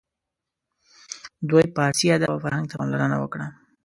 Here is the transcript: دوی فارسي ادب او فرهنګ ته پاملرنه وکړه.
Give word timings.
دوی 1.49 1.65
فارسي 1.75 2.07
ادب 2.15 2.29
او 2.33 2.37
فرهنګ 2.43 2.65
ته 2.69 2.75
پاملرنه 2.79 3.17
وکړه. 3.19 3.47